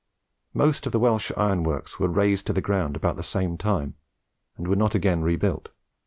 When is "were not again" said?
4.67-5.21